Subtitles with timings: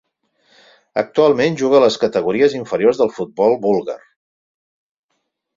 [1.01, 4.03] Actualment juga a les categories inferiors del futbol búlgar.